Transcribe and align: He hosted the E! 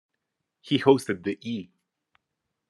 He 0.61 0.79
hosted 0.79 1.21
the 1.21 1.37
E! 1.47 1.69